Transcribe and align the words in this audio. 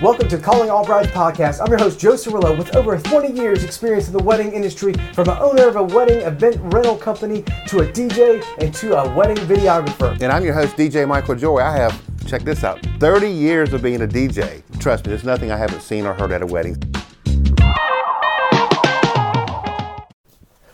Welcome 0.00 0.28
to 0.28 0.38
Calling 0.38 0.70
All 0.70 0.86
Brides 0.86 1.08
podcast. 1.08 1.60
I'm 1.60 1.66
your 1.70 1.78
host, 1.80 1.98
Joe 1.98 2.12
Cirillo, 2.12 2.56
with 2.56 2.76
over 2.76 2.96
20 2.96 3.32
years' 3.32 3.64
experience 3.64 4.06
in 4.06 4.12
the 4.16 4.22
wedding 4.22 4.52
industry, 4.52 4.94
from 5.12 5.28
an 5.28 5.38
owner 5.40 5.66
of 5.66 5.74
a 5.74 5.82
wedding 5.82 6.20
event 6.20 6.56
rental 6.72 6.94
company 6.94 7.42
to 7.66 7.80
a 7.80 7.86
DJ 7.88 8.40
and 8.60 8.72
to 8.74 8.96
a 8.96 9.12
wedding 9.16 9.38
videographer. 9.38 10.12
And 10.22 10.30
I'm 10.30 10.44
your 10.44 10.54
host, 10.54 10.76
DJ 10.76 11.08
Michael 11.08 11.34
Joye. 11.34 11.58
I 11.58 11.76
have, 11.76 12.00
check 12.28 12.42
this 12.42 12.62
out, 12.62 12.78
30 13.00 13.28
years 13.28 13.72
of 13.72 13.82
being 13.82 14.02
a 14.02 14.06
DJ. 14.06 14.62
Trust 14.78 15.04
me, 15.04 15.10
there's 15.10 15.24
nothing 15.24 15.50
I 15.50 15.56
haven't 15.56 15.80
seen 15.80 16.06
or 16.06 16.14
heard 16.14 16.30
at 16.30 16.42
a 16.42 16.46
wedding. 16.46 16.80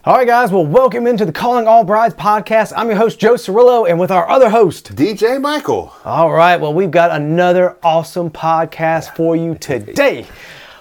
All 0.06 0.16
right, 0.16 0.26
guys, 0.26 0.52
well, 0.52 0.66
welcome 0.66 1.06
into 1.06 1.24
the 1.24 1.32
Calling 1.32 1.66
All 1.66 1.82
Brides 1.82 2.14
podcast. 2.14 2.74
I'm 2.76 2.88
your 2.88 2.98
host, 2.98 3.18
Joe 3.18 3.34
Cirillo, 3.34 3.88
and 3.88 3.98
with 3.98 4.10
our 4.10 4.28
other 4.28 4.50
host, 4.50 4.94
DJ 4.94 5.40
Michael. 5.40 5.94
All 6.04 6.30
right, 6.30 6.58
well, 6.60 6.74
we've 6.74 6.90
got 6.90 7.10
another 7.10 7.78
awesome 7.82 8.28
podcast 8.30 9.16
for 9.16 9.34
you 9.34 9.54
today. 9.54 10.26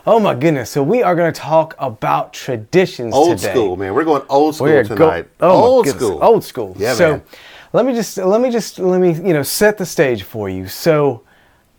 Oh 0.05 0.19
my 0.19 0.35
goodness! 0.35 0.69
So 0.69 0.83
we 0.83 1.01
are 1.03 1.15
going 1.15 1.31
to 1.31 1.39
talk 1.39 1.73
about 1.79 2.33
traditions 2.33 3.13
Old 3.13 3.37
today. 3.37 3.51
school, 3.51 3.77
man. 3.77 3.93
We're 3.93 4.03
going 4.03 4.23
old 4.29 4.55
school 4.55 4.67
We're 4.67 4.83
go- 4.83 4.95
tonight. 4.95 5.29
oh 5.39 5.63
old 5.63 5.87
school. 5.87 6.19
Old 6.21 6.43
school. 6.43 6.75
Yeah, 6.77 6.93
so 6.93 7.11
man. 7.11 7.23
let 7.71 7.85
me 7.85 7.93
just 7.93 8.17
let 8.17 8.41
me 8.41 8.51
just 8.51 8.77
let 8.79 8.99
me 8.99 9.13
you 9.13 9.33
know 9.33 9.43
set 9.43 9.77
the 9.77 9.85
stage 9.85 10.23
for 10.23 10.49
you. 10.49 10.67
So, 10.67 11.23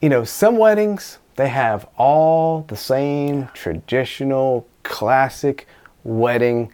you 0.00 0.08
know, 0.08 0.24
some 0.24 0.56
weddings 0.56 1.18
they 1.36 1.48
have 1.50 1.86
all 1.98 2.62
the 2.68 2.76
same 2.76 3.50
traditional 3.52 4.66
classic 4.84 5.66
wedding 6.04 6.72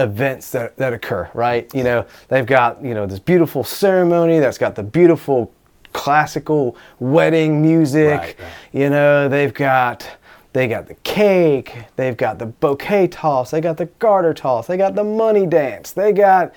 events 0.00 0.50
that, 0.52 0.76
that 0.76 0.92
occur, 0.92 1.30
right? 1.34 1.72
You 1.74 1.84
know, 1.84 2.06
they've 2.28 2.46
got, 2.46 2.82
you 2.82 2.94
know, 2.94 3.06
this 3.06 3.18
beautiful 3.18 3.62
ceremony 3.64 4.38
that's 4.38 4.58
got 4.58 4.74
the 4.74 4.82
beautiful 4.82 5.52
classical 5.92 6.76
wedding 6.98 7.62
music. 7.62 8.18
Right, 8.18 8.36
right. 8.38 8.52
You 8.72 8.90
know, 8.90 9.28
they've 9.28 9.54
got 9.54 10.08
they 10.52 10.66
got 10.66 10.88
the 10.88 10.94
cake, 10.94 11.76
they've 11.94 12.16
got 12.16 12.38
the 12.38 12.46
bouquet 12.46 13.06
toss, 13.06 13.52
they 13.52 13.60
got 13.60 13.76
the 13.76 13.86
garter 13.86 14.34
toss, 14.34 14.66
they 14.66 14.76
got 14.76 14.96
the 14.96 15.04
money 15.04 15.46
dance, 15.46 15.92
they 15.92 16.12
got 16.12 16.52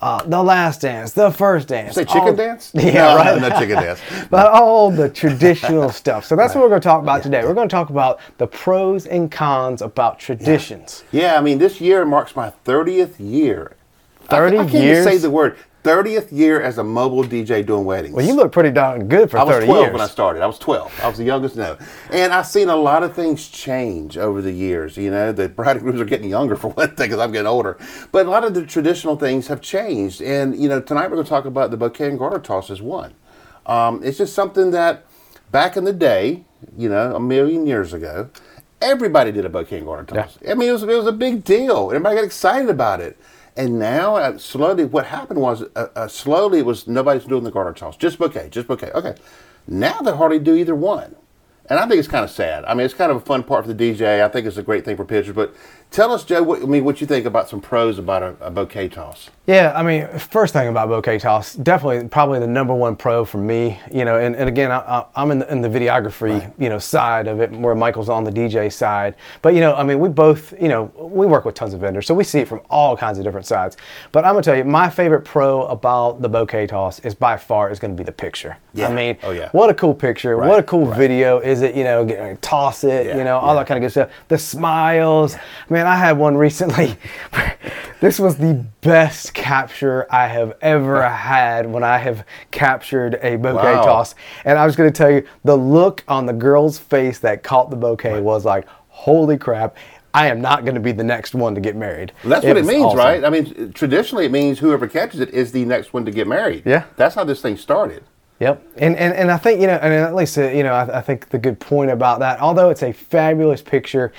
uh, 0.00 0.22
the 0.24 0.42
last 0.42 0.80
dance, 0.82 1.12
the 1.12 1.30
first 1.30 1.68
dance. 1.68 1.94
Say 1.94 2.04
chicken 2.04 2.20
all- 2.20 2.34
dance? 2.34 2.70
Yeah, 2.74 2.92
No, 2.92 3.16
right. 3.16 3.40
No, 3.40 3.48
no 3.48 3.58
chicken 3.58 3.76
dance. 3.76 4.00
But 4.30 4.46
all 4.52 4.90
the 4.90 5.08
traditional 5.08 5.90
stuff. 6.02 6.24
So 6.24 6.36
that's 6.36 6.54
what 6.54 6.62
we're 6.62 6.68
going 6.68 6.80
to 6.80 6.86
talk 6.88 7.02
about 7.02 7.22
today. 7.22 7.42
We're 7.44 7.54
going 7.54 7.68
to 7.68 7.72
talk 7.74 7.90
about 7.90 8.20
the 8.38 8.46
pros 8.46 9.06
and 9.06 9.30
cons 9.30 9.82
about 9.82 10.18
traditions. 10.18 11.04
Yeah, 11.12 11.36
I 11.38 11.40
mean, 11.40 11.58
this 11.58 11.80
year 11.80 12.04
marks 12.04 12.34
my 12.36 12.52
30th 12.64 13.14
year. 13.18 13.76
I- 14.24 14.26
30 14.28 14.56
I, 14.56 14.60
can't 14.62 14.70
even 14.74 14.82
years? 14.82 15.04
say 15.04 15.16
the 15.18 15.30
word. 15.30 15.56
30th 15.86 16.32
year 16.32 16.60
as 16.60 16.78
a 16.78 16.84
mobile 16.84 17.22
DJ 17.22 17.64
doing 17.64 17.84
weddings. 17.84 18.12
Well, 18.12 18.26
you 18.26 18.34
look 18.34 18.50
pretty 18.50 18.72
darn 18.72 19.06
good 19.06 19.30
for 19.30 19.38
30 19.38 19.44
years. 19.44 19.44
I 19.44 19.44
was 19.44 19.54
30 19.54 19.66
12 19.66 19.82
years. 19.84 19.92
when 19.92 20.02
I 20.02 20.06
started. 20.08 20.42
I 20.42 20.46
was 20.46 20.58
12. 20.58 21.00
I 21.00 21.08
was 21.08 21.16
the 21.16 21.24
youngest 21.24 21.54
no. 21.54 21.78
And 22.10 22.32
I've 22.32 22.48
seen 22.48 22.68
a 22.68 22.74
lot 22.74 23.04
of 23.04 23.14
things 23.14 23.46
change 23.46 24.18
over 24.18 24.42
the 24.42 24.50
years. 24.50 24.96
You 24.96 25.12
know, 25.12 25.30
the 25.30 25.48
bride 25.48 25.76
and 25.76 25.84
grooms 25.84 26.00
are 26.00 26.04
getting 26.04 26.28
younger 26.28 26.56
for 26.56 26.68
one 26.72 26.88
thing 26.96 27.10
because 27.10 27.20
I'm 27.20 27.30
getting 27.30 27.46
older. 27.46 27.78
But 28.10 28.26
a 28.26 28.30
lot 28.30 28.42
of 28.42 28.54
the 28.54 28.66
traditional 28.66 29.14
things 29.14 29.46
have 29.46 29.60
changed. 29.60 30.20
And, 30.20 30.60
you 30.60 30.68
know, 30.68 30.80
tonight 30.80 31.04
we're 31.04 31.18
going 31.18 31.24
to 31.24 31.30
talk 31.30 31.44
about 31.44 31.70
the 31.70 31.76
bouquet 31.76 32.08
and 32.08 32.18
garter 32.18 32.40
toss 32.40 32.68
as 32.68 32.82
one. 32.82 33.14
Um, 33.66 34.00
it's 34.02 34.18
just 34.18 34.34
something 34.34 34.72
that 34.72 35.06
back 35.52 35.76
in 35.76 35.84
the 35.84 35.92
day, 35.92 36.44
you 36.76 36.88
know, 36.88 37.14
a 37.14 37.20
million 37.20 37.64
years 37.64 37.92
ago, 37.92 38.28
everybody 38.82 39.30
did 39.30 39.44
a 39.44 39.48
bouquet 39.48 39.76
and 39.76 39.86
garter 39.86 40.14
toss. 40.14 40.36
I 40.48 40.54
mean, 40.54 40.68
it 40.68 40.72
was, 40.72 40.82
it 40.82 40.86
was 40.88 41.06
a 41.06 41.12
big 41.12 41.44
deal. 41.44 41.90
Everybody 41.92 42.16
got 42.16 42.24
excited 42.24 42.70
about 42.70 43.00
it. 43.00 43.16
And 43.56 43.78
now, 43.78 44.16
uh, 44.16 44.36
slowly, 44.36 44.84
what 44.84 45.06
happened 45.06 45.40
was, 45.40 45.62
uh, 45.74 45.88
uh, 45.96 46.08
slowly, 46.08 46.58
it 46.58 46.66
was 46.66 46.86
nobody's 46.86 47.24
doing 47.24 47.44
the 47.44 47.50
garter 47.50 47.72
toss, 47.72 47.96
just 47.96 48.18
bouquet, 48.18 48.48
just 48.50 48.68
bouquet. 48.68 48.90
Okay, 48.94 49.14
now 49.66 49.98
they 50.00 50.14
hardly 50.14 50.38
do 50.38 50.54
either 50.54 50.74
one, 50.74 51.16
and 51.70 51.78
I 51.78 51.88
think 51.88 51.98
it's 51.98 52.08
kind 52.08 52.24
of 52.24 52.30
sad. 52.30 52.64
I 52.66 52.74
mean, 52.74 52.84
it's 52.84 52.94
kind 52.94 53.10
of 53.10 53.16
a 53.16 53.20
fun 53.20 53.44
part 53.44 53.64
for 53.64 53.72
the 53.72 53.92
DJ. 53.92 54.22
I 54.22 54.28
think 54.28 54.46
it's 54.46 54.58
a 54.58 54.62
great 54.62 54.84
thing 54.84 54.96
for 54.96 55.06
pitchers, 55.06 55.34
But 55.34 55.54
tell 55.90 56.12
us, 56.12 56.24
Joe, 56.24 56.42
what, 56.42 56.62
I 56.62 56.66
mean, 56.66 56.84
what 56.84 57.00
you 57.00 57.06
think 57.06 57.26
about 57.26 57.48
some 57.48 57.60
pros 57.60 57.98
about 57.98 58.22
a, 58.22 58.36
a 58.40 58.50
bouquet 58.50 58.88
toss? 58.88 59.30
Yeah, 59.46 59.72
I 59.76 59.84
mean, 59.84 60.08
first 60.18 60.52
thing 60.52 60.66
about 60.66 60.88
bouquet 60.88 61.20
toss, 61.20 61.54
definitely 61.54 62.08
probably 62.08 62.40
the 62.40 62.48
number 62.48 62.74
one 62.74 62.96
pro 62.96 63.24
for 63.24 63.38
me. 63.38 63.78
You 63.92 64.04
know, 64.04 64.18
and, 64.18 64.34
and 64.34 64.48
again, 64.48 64.72
I, 64.72 64.78
I, 64.78 65.06
I'm 65.14 65.30
in 65.30 65.38
the, 65.38 65.52
in 65.52 65.60
the 65.60 65.68
videography, 65.68 66.52
you 66.58 66.68
know, 66.68 66.78
side 66.78 67.28
of 67.28 67.40
it, 67.40 67.52
where 67.52 67.74
Michael's 67.76 68.08
on 68.08 68.24
the 68.24 68.32
DJ 68.32 68.72
side. 68.72 69.14
But 69.42 69.54
you 69.54 69.60
know, 69.60 69.74
I 69.76 69.84
mean, 69.84 70.00
we 70.00 70.08
both, 70.08 70.52
you 70.60 70.66
know, 70.66 70.90
we 70.98 71.26
work 71.26 71.44
with 71.44 71.54
tons 71.54 71.74
of 71.74 71.80
vendors, 71.80 72.06
so 72.08 72.14
we 72.14 72.24
see 72.24 72.40
it 72.40 72.48
from 72.48 72.60
all 72.70 72.96
kinds 72.96 73.18
of 73.18 73.24
different 73.24 73.46
sides. 73.46 73.76
But 74.10 74.24
I'm 74.24 74.32
gonna 74.32 74.42
tell 74.42 74.56
you, 74.56 74.64
my 74.64 74.90
favorite 74.90 75.22
pro 75.22 75.64
about 75.66 76.20
the 76.22 76.28
bouquet 76.28 76.66
toss 76.66 76.98
is 77.00 77.14
by 77.14 77.36
far 77.36 77.70
is 77.70 77.78
gonna 77.78 77.94
be 77.94 78.02
the 78.04 78.10
picture. 78.12 78.56
Yeah. 78.74 78.88
I 78.88 78.92
mean, 78.94 79.16
Oh, 79.22 79.30
yeah. 79.30 79.48
what 79.52 79.70
a 79.70 79.74
cool 79.74 79.94
picture! 79.94 80.36
what 80.36 80.58
a 80.58 80.62
cool 80.64 80.86
right. 80.86 80.98
video 80.98 81.38
is 81.38 81.62
it? 81.62 81.76
You 81.76 81.84
know, 81.84 82.36
toss 82.40 82.82
it, 82.82 83.06
Yeah, 83.06 83.16
you 83.18 83.22
know, 83.24 83.38
all 83.38 83.54
yeah. 83.54 83.60
that 83.60 83.68
kind 83.68 83.78
of 83.78 83.82
good 83.86 83.92
stuff. 83.92 84.10
The 84.26 84.38
smiles. 84.38 85.36
Man, 85.76 85.86
I 85.86 85.96
had 85.96 86.16
one 86.16 86.38
recently. 86.38 86.96
this 88.00 88.18
was 88.18 88.38
the 88.38 88.64
best 88.80 89.34
capture 89.34 90.06
I 90.10 90.26
have 90.26 90.56
ever 90.62 91.06
had 91.06 91.70
when 91.70 91.84
I 91.84 91.98
have 91.98 92.24
captured 92.50 93.18
a 93.20 93.36
bouquet 93.36 93.74
Wow. 93.74 93.84
toss. 93.84 94.14
And 94.46 94.58
I 94.58 94.64
was 94.64 94.74
going 94.74 94.90
to 94.90 94.96
tell 94.96 95.10
you, 95.10 95.26
the 95.44 95.54
look 95.54 96.02
on 96.08 96.24
the 96.24 96.32
girl's 96.32 96.78
face 96.78 97.18
that 97.18 97.42
caught 97.42 97.68
the 97.68 97.76
bouquet 97.76 98.22
was 98.22 98.46
like, 98.46 98.66
holy 98.88 99.36
crap. 99.36 99.76
I 100.14 100.28
am 100.28 100.40
not 100.40 100.64
going 100.64 100.76
to 100.76 100.80
be 100.80 100.92
the 100.92 101.04
next 101.04 101.34
one 101.34 101.54
to 101.54 101.60
get 101.60 101.76
married. 101.76 102.14
Well, 102.24 102.30
that's 102.30 102.46
what 102.46 102.56
it 102.56 102.64
means, 102.64 102.84
awesome. 102.84 102.98
right? 102.98 103.22
I 103.22 103.28
mean, 103.28 103.74
traditionally, 103.74 104.24
it 104.24 104.32
means 104.32 104.60
whoever 104.60 104.88
catches 104.88 105.20
it 105.20 105.28
is 105.34 105.52
the 105.52 105.66
next 105.66 105.92
one 105.92 106.06
to 106.06 106.10
get 106.10 106.26
married. 106.26 106.62
Yeah. 106.64 106.84
that's 106.96 107.14
how 107.16 107.24
this 107.24 107.42
thing 107.42 107.58
started. 107.58 108.02
Yep, 108.38 108.66
and, 108.76 108.96
and 108.96 109.14
and 109.14 109.30
I 109.30 109.38
think 109.38 109.62
you 109.62 109.66
know, 109.66 109.76
and 109.76 109.94
at 109.94 110.14
least 110.14 110.36
uh, 110.36 110.48
you 110.48 110.62
know, 110.62 110.74
I, 110.74 110.98
I 110.98 111.00
think 111.00 111.30
the 111.30 111.38
good 111.38 111.58
point 111.58 111.90
about 111.90 112.18
that, 112.18 112.38
although 112.38 112.68
it's 112.68 112.82
a 112.82 112.92
fabulous 112.92 113.62
picture, 113.62 114.12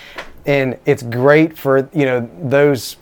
and 0.47 0.79
it's 0.85 1.03
great 1.03 1.57
for 1.57 1.89
you 1.93 2.05
know 2.05 2.27
those, 2.41 2.97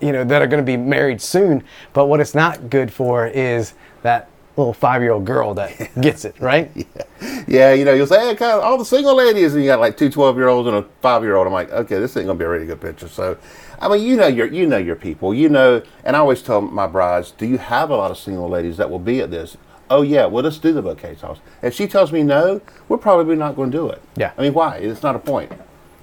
you 0.00 0.10
know, 0.10 0.24
that 0.24 0.42
are 0.42 0.46
going 0.46 0.62
to 0.62 0.66
be 0.66 0.76
married 0.76 1.20
soon. 1.20 1.62
But 1.92 2.06
what 2.06 2.18
it's 2.18 2.34
not 2.34 2.70
good 2.70 2.92
for 2.92 3.26
is 3.26 3.74
that 4.02 4.28
little 4.56 4.72
five-year-old 4.72 5.24
girl 5.24 5.54
that 5.54 5.90
gets 6.00 6.24
it 6.24 6.34
right. 6.40 6.70
Yeah, 7.22 7.44
yeah 7.46 7.72
you 7.74 7.84
know, 7.84 7.92
you'll 7.92 8.06
say, 8.06 8.34
hey, 8.34 8.44
all 8.44 8.78
the 8.78 8.84
single 8.84 9.14
ladies, 9.14 9.54
and 9.54 9.62
you 9.62 9.68
got 9.68 9.78
like 9.78 9.96
two 9.96 10.10
12 10.10 10.36
year 10.36 10.48
olds 10.48 10.66
and 10.66 10.76
a 10.76 10.82
five 11.00 11.22
year 11.22 11.36
old. 11.36 11.46
I'm 11.46 11.52
like, 11.52 11.70
okay, 11.70 11.98
this 11.98 12.16
ain't 12.16 12.26
gonna 12.26 12.38
be 12.38 12.44
a 12.44 12.48
really 12.48 12.66
good 12.66 12.80
picture. 12.80 13.08
So, 13.08 13.36
I 13.78 13.88
mean, 13.88 14.02
you 14.02 14.16
know 14.16 14.26
your, 14.26 14.46
you 14.46 14.66
know 14.66 14.78
your 14.78 14.96
people, 14.96 15.34
you 15.34 15.48
know, 15.48 15.82
and 16.04 16.16
I 16.16 16.18
always 16.18 16.42
tell 16.42 16.60
my 16.60 16.86
brides, 16.86 17.32
do 17.32 17.46
you 17.46 17.58
have 17.58 17.90
a 17.90 17.96
lot 17.96 18.10
of 18.10 18.18
single 18.18 18.48
ladies 18.48 18.78
that 18.78 18.90
will 18.90 18.98
be 18.98 19.20
at 19.20 19.30
this? 19.30 19.56
Oh 19.90 20.02
yeah, 20.02 20.24
well 20.26 20.44
let's 20.44 20.58
do 20.58 20.72
the 20.72 20.82
bouquet 20.82 21.16
toss. 21.16 21.40
If 21.62 21.74
she 21.74 21.86
tells 21.88 22.12
me 22.12 22.22
no, 22.22 22.62
we're 22.88 22.98
probably 22.98 23.36
not 23.36 23.56
going 23.56 23.70
to 23.70 23.76
do 23.76 23.88
it. 23.90 24.00
Yeah. 24.16 24.32
I 24.38 24.42
mean, 24.42 24.54
why? 24.54 24.76
It's 24.76 25.02
not 25.02 25.16
a 25.16 25.18
point. 25.18 25.52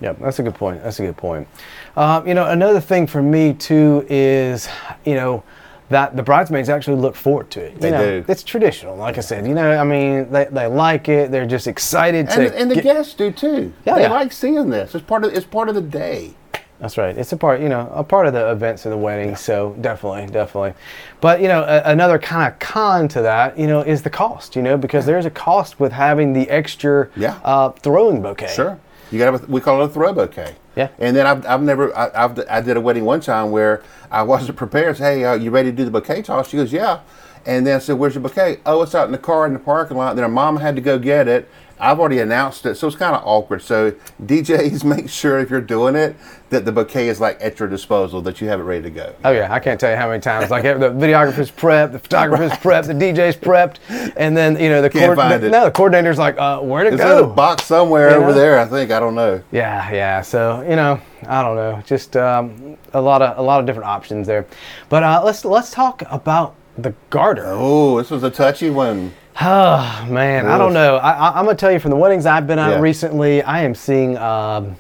Yep, 0.02 0.20
that's 0.20 0.40
a 0.40 0.44
good 0.44 0.56
point. 0.56 0.84
That's 0.84 1.00
a 1.00 1.06
good 1.06 1.18
point. 1.18 1.48
Um, 1.96 2.28
you 2.28 2.34
know, 2.34 2.46
another 2.46 2.80
thing 2.80 3.08
for 3.08 3.22
me 3.22 3.54
too 3.54 4.06
is, 4.10 4.68
you 5.06 5.16
know, 5.16 5.44
that 5.90 6.16
the 6.18 6.22
bridesmaids 6.22 6.68
actually 6.70 6.98
look 6.98 7.16
forward 7.16 7.50
to 7.52 7.62
it. 7.62 7.74
You 7.76 7.80
They 7.80 7.92
know, 7.92 8.22
do. 8.22 8.26
It's 8.28 8.44
traditional, 8.44 8.96
like 8.98 9.18
I 9.18 9.22
said. 9.22 9.48
You 9.48 9.54
know, 9.56 9.72
I 9.80 9.84
mean, 9.86 10.30
they, 10.32 10.46
they 10.46 10.68
like 10.68 11.08
it. 11.08 11.32
They're 11.32 11.46
just 11.48 11.66
excited 11.66 12.28
And, 12.28 12.52
to. 12.52 12.58
and 12.60 12.70
the 12.70 12.76
get- 12.76 12.84
guests 12.84 13.14
do 13.14 13.32
too. 13.32 13.74
Yeah, 13.86 13.96
they 13.96 14.02
yeah. 14.02 14.12
like 14.12 14.32
seeing 14.34 14.70
this. 14.70 14.94
It's 14.94 15.06
part 15.06 15.24
of 15.24 15.34
it's 15.34 15.46
part 15.46 15.70
of 15.70 15.76
the 15.76 15.82
day. 15.82 16.34
That's 16.80 16.96
right. 16.96 17.18
It's 17.18 17.32
a 17.34 17.38
part, 17.38 17.60
you 17.60 17.70
know, 17.70 17.92
a 17.92 18.04
part 18.04 18.28
of 18.28 18.34
the 18.34 18.52
events 18.52 18.86
of 18.86 18.92
the 18.92 18.98
wedding. 18.98 19.36
So 19.36 19.76
definitely, 19.82 20.28
definitely. 20.28 20.74
But 21.22 21.42
you 21.42 21.48
know, 21.48 21.64
a, 21.64 21.82
another 21.90 22.20
kind 22.20 22.54
of 22.54 22.60
con 22.60 23.08
to 23.08 23.22
that, 23.24 23.58
you 23.58 23.66
know, 23.66 23.82
is 23.82 24.04
the 24.04 24.12
cost. 24.12 24.56
You 24.56 24.62
know, 24.62 24.78
because 24.78 25.06
there's 25.06 25.26
a 25.26 25.32
cost 25.32 25.80
with 25.80 25.92
having 25.94 26.34
the 26.34 26.48
extra 26.52 27.10
Yeah. 27.16 27.40
uh, 27.44 27.70
throwing 27.72 28.22
bouquet. 28.22 28.54
Sure. 28.54 28.78
You 29.12 29.20
got 29.20 29.40
to, 29.40 29.46
we 29.52 29.62
call 29.62 29.82
it 29.82 29.86
a 29.86 29.90
throw 29.90 30.14
bouquet. 30.14 30.56
Yeah. 30.76 30.90
And 31.00 31.16
then 31.16 31.26
I've, 31.26 31.46
I've 31.46 31.62
never, 31.62 31.96
I, 31.98 32.12
I've, 32.14 32.40
I 32.50 32.62
did 32.62 32.78
a 32.78 32.82
wedding 32.82 33.06
one 33.06 33.22
time 33.22 33.52
where 33.52 33.82
I 34.12 34.24
wasn't 34.24 34.58
prepared. 34.58 34.98
Say, 34.98 35.20
hey, 35.20 35.26
uh, 35.26 35.34
you 35.34 35.50
ready 35.50 35.72
to 35.72 35.76
do 35.76 35.86
the 35.86 35.92
bouquet 35.92 36.22
toss? 36.22 36.50
She 36.50 36.58
goes, 36.58 36.74
yeah. 36.74 37.02
And 37.46 37.66
then 37.66 37.78
I 37.78 37.80
said, 37.80 37.98
where's 37.98 38.14
your 38.14 38.22
bouquet? 38.22 38.60
Oh, 38.66 38.82
it's 38.82 38.94
out 38.94 39.06
in 39.06 39.14
the 39.14 39.18
car 39.18 39.46
in 39.46 39.54
the 39.54 39.60
parking 39.60 39.96
lot. 39.96 40.16
Then 40.16 40.24
her 40.24 40.30
mom 40.30 40.58
had 40.58 40.76
to 40.76 40.82
go 40.82 41.00
get 41.00 41.28
it. 41.28 41.50
I've 41.80 42.00
already 42.00 42.20
announced 42.20 42.66
it, 42.66 42.76
so 42.76 42.88
it's 42.88 42.96
kind 42.96 43.16
of 43.16 43.22
awkward. 43.26 43.62
So 43.62 43.92
DJs, 44.24 44.84
make 44.96 45.10
sure 45.10 45.40
if 45.40 45.50
you're 45.50 45.62
doing 45.62 45.96
it 45.96 46.16
that 46.50 46.64
the 46.66 46.72
bouquet 46.72 47.10
is 47.10 47.20
like 47.20 47.38
at 47.42 47.60
your 47.60 47.68
disposal, 47.68 48.22
that 48.22 48.40
you 48.40 48.48
have 48.48 48.60
it 48.60 48.64
ready 48.64 48.84
to 48.84 48.90
go. 48.90 49.14
Oh 49.26 49.32
yeah, 49.32 49.52
I 49.54 49.60
can't 49.60 49.80
tell 49.80 49.92
you 49.92 49.98
how 49.98 50.08
many 50.10 50.22
times. 50.22 50.50
Like 50.50 50.64
the 50.64 50.70
videographer's 50.70 51.52
prepped, 51.52 51.92
the 51.92 52.00
photographer's 52.00 52.52
prepped, 52.64 52.88
the 52.88 52.94
DJ's 52.94 53.36
prepped, 53.36 53.78
and 54.16 54.36
then 54.36 54.60
you 54.60 54.70
know 54.70 54.82
the, 54.82 54.90
Can't 54.90 55.16
find 55.16 55.42
the 55.44 55.50
no, 55.50 55.66
the 55.66 55.72
coordinator's 55.72 56.18
like, 56.18 56.38
uh, 56.38 56.60
where 56.62 56.84
to 56.84 56.90
It's 56.90 56.98
go? 56.98 57.18
in 57.20 57.24
a 57.26 57.28
box 57.28 57.66
somewhere 57.66 58.10
You 58.12 58.16
over 58.18 58.28
know? 58.28 58.34
there. 58.34 58.60
I 58.60 58.66
think 58.66 58.92
I 58.92 59.00
don't 59.00 59.16
know. 59.16 59.42
Yeah, 59.52 59.92
yeah. 59.92 60.22
So 60.22 60.62
you 60.62 60.76
know, 60.76 61.00
I 61.28 61.42
don't 61.44 61.56
know, 61.56 61.82
just 61.86 62.16
um, 62.18 62.78
a 62.94 63.02
lot 63.02 63.22
of 63.22 63.38
a 63.38 63.42
lot 63.42 63.60
of 63.60 63.66
different 63.66 63.88
options 63.90 64.26
there. 64.26 64.46
But 64.90 65.04
uh, 65.04 65.22
let's 65.24 65.44
let's 65.46 65.70
talk 65.72 66.02
about 66.10 66.56
the 66.78 66.94
garter. 67.10 67.44
Oh, 67.48 67.98
this 67.98 68.10
was 68.10 68.24
a 68.24 68.30
touchy 68.30 68.70
one. 68.70 69.14
Oh 69.42 70.08
man, 70.10 70.46
I 70.46 70.58
don't 70.58 70.74
know. 70.74 70.98
I, 70.98 71.12
I, 71.12 71.40
I'm 71.40 71.46
gonna 71.46 71.58
tell 71.58 71.72
you 71.72 71.80
from 71.80 71.92
the 71.92 71.98
weddings 71.98 72.26
I've 72.26 72.48
been 72.48 72.60
at 72.60 72.72
Yeah. 72.72 72.80
recently, 72.80 73.42
I 73.44 73.62
am 73.64 73.76
seeing 73.76 74.18
um, 74.18 74.76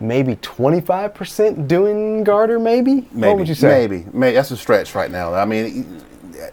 maybe 0.00 0.36
25% 0.36 1.68
doing 1.68 2.24
garter. 2.24 2.58
Maybe. 2.58 3.06
Maybe, 3.12 3.28
What 3.28 3.38
would 3.38 3.48
you 3.48 3.54
say? 3.54 3.86
Maybe, 3.86 4.06
maybe 4.12 4.34
that's 4.34 4.50
a 4.50 4.56
stretch 4.56 4.94
right 4.94 5.10
now. 5.10 5.34
I 5.34 5.44
mean, 5.44 6.02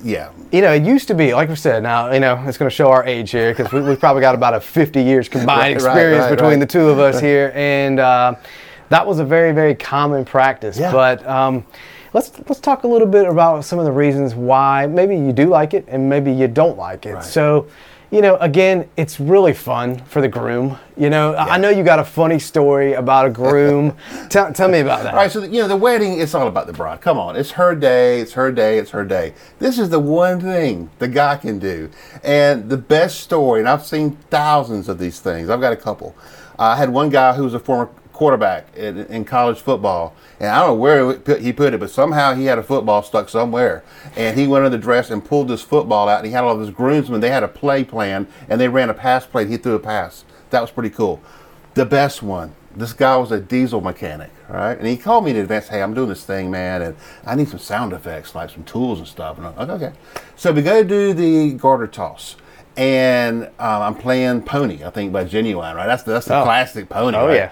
yeah. 0.03 0.31
You 0.51 0.61
know, 0.61 0.73
it 0.73 0.83
used 0.83 1.07
to 1.09 1.13
be, 1.13 1.33
like 1.33 1.49
we 1.49 1.55
said, 1.55 1.83
now, 1.83 2.11
you 2.11 2.19
know, 2.19 2.43
it's 2.47 2.57
going 2.57 2.69
to 2.69 2.75
show 2.75 2.89
our 2.89 3.05
age 3.05 3.31
here 3.31 3.53
because 3.53 3.71
we, 3.71 3.81
we've 3.81 3.99
probably 3.99 4.21
got 4.21 4.33
about 4.35 4.53
a 4.55 4.59
50 4.59 5.01
years 5.01 5.29
combined 5.29 5.59
Right, 5.59 5.71
experience 5.73 6.23
right, 6.23 6.29
between 6.31 6.51
right. 6.51 6.59
the 6.59 6.65
two 6.65 6.89
of 6.89 6.99
us 6.99 7.19
here. 7.21 7.51
And 7.55 7.99
uh, 7.99 8.35
that 8.89 9.05
was 9.05 9.19
a 9.19 9.25
very, 9.25 9.51
very 9.51 9.75
common 9.75 10.25
practice. 10.25 10.77
Yeah. 10.79 10.91
But 10.91 11.25
um, 11.27 11.65
let's, 12.15 12.31
let's 12.47 12.61
talk 12.61 12.83
a 12.83 12.87
little 12.87 13.07
bit 13.07 13.27
about 13.27 13.65
some 13.65 13.77
of 13.77 13.83
the 13.83 13.91
reasons 13.91 14.33
why 14.33 14.87
maybe 14.87 15.17
you 15.17 15.33
do 15.33 15.47
like 15.47 15.73
it 15.73 15.83
and 15.89 16.09
maybe 16.09 16.31
you 16.31 16.47
don't 16.47 16.77
like 16.77 17.05
it. 17.05 17.15
Right. 17.15 17.23
So, 17.23 17.67
you 18.09 18.21
know, 18.21 18.37
again, 18.37 18.87
it's 18.95 19.19
really 19.19 19.51
fun 19.51 19.99
for 20.05 20.21
the 20.21 20.29
groom. 20.29 20.77
You 20.95 21.09
know, 21.09 21.33
I 21.33 21.55
I 21.55 21.57
know 21.57 21.69
you 21.69 21.83
got 21.83 21.99
a 21.99 22.05
funny 22.05 22.39
story 22.39 22.93
about 22.93 23.25
a 23.25 23.29
groom. 23.29 23.97
tell, 24.29 24.53
tell 24.53 24.69
me 24.69 24.79
about 24.79 25.03
that. 25.03 25.13
All 25.13 25.19
right, 25.19 25.29
so 25.29 25.41
the, 25.41 25.49
you 25.49 25.61
know 25.61 25.67
the 25.67 25.75
wedding. 25.75 26.21
It's 26.21 26.33
all 26.33 26.47
about 26.47 26.67
the 26.67 26.73
bride. 26.73 27.01
Come 27.01 27.17
on, 27.17 27.35
it's 27.35 27.51
her 27.51 27.75
day. 27.75 28.21
It's 28.21 28.33
her 28.33 28.51
day. 28.51 28.77
It's 28.77 28.91
her 28.91 29.03
day. 29.03 29.33
This 29.59 29.77
is 29.77 29.89
the 29.89 29.99
one 29.99 30.39
thing 30.39 30.91
the 30.99 31.09
guy 31.09 31.35
can 31.35 31.59
do, 31.59 31.89
and 32.23 32.69
the 32.69 32.77
best 32.77 33.19
story. 33.19 33.59
And 33.59 33.67
I've 33.67 33.85
seen 33.85 34.11
thousands 34.29 34.87
of 34.87 34.99
these 34.99 35.19
things. 35.19 35.49
I've 35.49 35.59
got 35.59 35.73
a 35.73 35.77
couple. 35.77 36.15
I 36.57 36.77
had 36.77 36.91
one 36.91 37.09
guy 37.09 37.33
who 37.33 37.43
was 37.43 37.53
a 37.53 37.59
former 37.59 37.89
quarterback 38.15 38.75
in, 38.77 38.99
in 39.07 39.25
college 39.25 39.59
football, 39.59 40.15
and 40.39 40.49
I 40.49 40.59
don't 40.59 40.69
know 40.69 40.73
where 40.75 41.11
he 41.11 41.17
put- 41.19 41.41
he 41.41 41.51
put 41.53 41.73
it, 41.73 41.79
but 41.81 41.89
somehow 41.89 42.33
he 42.33 42.45
had 42.45 42.57
a 42.57 42.63
football 42.63 43.03
stuck 43.03 43.27
somewhere, 43.29 43.83
and 44.15 44.39
he 44.39 44.47
went 44.47 44.63
under 44.65 44.75
the 44.77 44.81
dress 44.81 45.11
and 45.11 45.23
pulled 45.23 45.49
this 45.49 45.61
football 45.61 46.07
out, 46.07 46.19
and 46.19 46.25
he 46.27 46.31
had 46.31 46.43
all 46.45 46.53
of 46.53 46.59
his 46.61 46.69
groomsmen. 46.69 47.19
They 47.21 47.29
had 47.29 47.43
a 47.43 47.47
play 47.49 47.83
plan, 47.83 48.27
and 48.49 48.59
they 48.59 48.69
ran 48.69 48.89
a 48.89 48.93
pass 48.93 49.25
play. 49.25 49.45
He 49.45 49.57
threw 49.57 49.75
a 49.75 49.79
pass. 49.79 50.23
That 50.49 50.61
was 50.61 50.71
pretty 50.71 50.89
cool. 50.89 51.21
The 51.73 51.85
best 51.85 52.23
one. 52.23 52.53
This 52.73 52.93
guy 52.93 53.15
was 53.17 53.31
a 53.31 53.39
diesel 53.39 53.79
mechanic, 53.81 54.31
right? 54.49 54.77
And 54.77 54.87
he 54.87 54.97
called 54.97 55.23
me 55.25 55.31
in 55.31 55.37
advance. 55.37 55.67
Hey, 55.69 55.81
I'm 55.81 55.93
doing 55.93 56.09
this 56.09 56.25
thing, 56.25 56.49
man, 56.51 56.81
and 56.81 56.95
I 57.25 57.35
need 57.35 57.47
some 57.49 57.59
sound 57.59 57.93
effects, 57.93 58.33
like 58.35 58.49
some 58.49 58.63
tools 58.63 58.99
and 58.99 59.07
stuff. 59.07 59.37
And 59.37 59.47
I'm 59.47 59.55
like, 59.55 59.69
okay. 59.69 59.93
So 60.35 60.51
we 60.51 60.61
go 60.61 60.83
do 60.83 61.13
the 61.13 61.53
garter 61.53 61.87
toss, 61.87 62.35
and 62.77 63.43
um, 63.59 63.81
I'm 63.81 63.95
playing 63.95 64.41
Pony, 64.43 64.83
I 64.83 64.89
think 64.89 65.11
by 65.13 65.23
Ginuwine, 65.25 65.75
right? 65.75 65.87
That's 65.87 66.03
the, 66.03 66.11
that's 66.13 66.25
the 66.27 66.39
Oh. 66.39 66.43
classic 66.43 66.89
Pony. 66.89 67.17
Oh, 67.17 67.27
right? 67.27 67.35
yeah. 67.35 67.51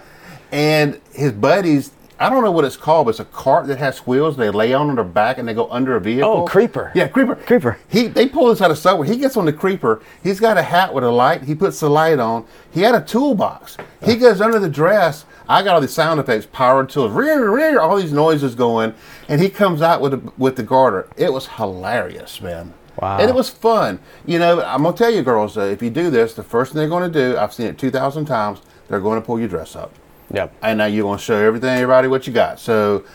And 0.53 1.01
his 1.13 1.31
buddies, 1.31 1.91
I 2.19 2.29
don't 2.29 2.43
know 2.43 2.51
what 2.51 2.63
it's 2.63 2.77
called, 2.77 3.07
but 3.07 3.09
it's 3.09 3.19
a 3.19 3.25
cart 3.25 3.65
that 3.65 3.79
has 3.79 3.97
wheels. 4.05 4.37
They 4.37 4.51
lay 4.51 4.71
on 4.71 4.93
their 4.93 5.03
back 5.03 5.39
and 5.39 5.47
they 5.47 5.55
go 5.55 5.67
under 5.71 5.95
a 5.95 5.99
vehicle. 5.99 6.29
Oh, 6.29 6.45
creeper. 6.45 6.91
Yeah, 6.93 7.07
creeper. 7.07 7.35
Creeper. 7.35 7.79
He 7.89 8.05
they 8.05 8.29
pull 8.29 8.49
this 8.49 8.61
out 8.61 8.69
of 8.69 8.77
somewhere. 8.77 9.07
He 9.07 9.17
gets 9.17 9.35
on 9.35 9.45
the 9.45 9.51
creeper. 9.51 10.03
He's 10.21 10.39
got 10.39 10.59
a 10.59 10.61
hat 10.61 10.93
with 10.93 11.03
a 11.03 11.09
light. 11.09 11.41
He 11.41 11.55
puts 11.55 11.79
the 11.79 11.89
light 11.89 12.19
on. 12.19 12.45
He 12.71 12.81
had 12.81 12.93
a 12.93 13.01
toolbox. 13.01 13.77
He 14.05 14.15
goes 14.15 14.41
under 14.41 14.59
the 14.59 14.69
dress. 14.69 15.25
I 15.49 15.63
got 15.63 15.73
all 15.73 15.81
these 15.81 15.91
sound 15.91 16.19
effects, 16.19 16.45
power 16.45 16.85
tools, 16.85 17.11
rear, 17.11 17.49
rear, 17.49 17.79
all 17.79 17.97
these 17.97 18.13
noises 18.13 18.53
going, 18.53 18.93
and 19.27 19.41
he 19.41 19.49
comes 19.49 19.81
out 19.81 20.01
with 20.01 20.11
the, 20.11 20.31
with 20.37 20.55
the 20.55 20.63
garter. 20.63 21.09
It 21.17 21.33
was 21.33 21.47
hilarious, 21.47 22.41
man. 22.41 22.75
Wow. 23.01 23.17
And 23.17 23.27
it 23.27 23.33
was 23.33 23.49
fun. 23.49 23.99
You 24.25 24.37
know, 24.37 24.61
I'm 24.61 24.83
gonna 24.83 24.95
tell 24.95 25.09
you, 25.09 25.23
girls, 25.23 25.57
uh, 25.57 25.61
if 25.61 25.81
you 25.81 25.89
do 25.89 26.11
this, 26.11 26.35
the 26.35 26.43
first 26.43 26.73
thing 26.73 26.79
they're 26.79 26.87
going 26.87 27.11
to 27.11 27.31
do, 27.31 27.37
I've 27.39 27.53
seen 27.53 27.65
it 27.65 27.79
two 27.79 27.89
thousand 27.89 28.25
times. 28.25 28.61
They're 28.87 28.99
going 28.99 29.19
to 29.19 29.25
pull 29.25 29.39
your 29.39 29.49
dress 29.49 29.75
up 29.75 29.91
Yep. 30.33 30.53
and 30.61 30.77
now 30.79 30.85
you're 30.85 31.03
going 31.03 31.17
to 31.19 31.23
show 31.23 31.35
everything, 31.37 31.69
everybody, 31.69 32.07
what 32.07 32.25
you 32.27 32.33
got. 32.33 32.59
So 32.59 33.05